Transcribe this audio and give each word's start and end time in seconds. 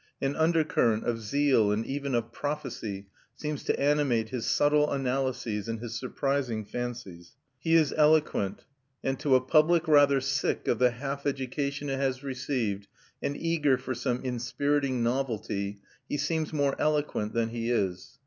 An 0.19 0.35
undercurrent 0.35 1.03
of 1.03 1.21
zeal 1.21 1.71
and 1.71 1.85
even 1.85 2.15
of 2.15 2.31
prophecy 2.31 3.05
seems 3.35 3.63
to 3.65 3.79
animate 3.79 4.29
his 4.29 4.47
subtle 4.47 4.89
analyses 4.91 5.69
and 5.69 5.79
his 5.79 5.93
surprising 5.99 6.65
fancies. 6.65 7.33
He 7.59 7.75
is 7.75 7.93
eloquent, 7.95 8.65
and 9.03 9.19
to 9.19 9.35
a 9.35 9.41
public 9.41 9.87
rather 9.87 10.19
sick 10.19 10.67
of 10.67 10.79
the 10.79 10.89
half 10.89 11.27
education 11.27 11.87
it 11.87 11.97
has 11.99 12.23
received 12.23 12.87
and 13.21 13.37
eager 13.37 13.77
for 13.77 13.93
some 13.93 14.23
inspiriting 14.23 15.03
novelty 15.03 15.77
he 16.09 16.17
seems 16.17 16.51
more 16.51 16.75
eloquent 16.81 17.33
than 17.33 17.49
he 17.49 17.69
is. 17.69 18.17